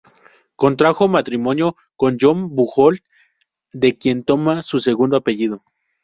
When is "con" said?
1.95-2.17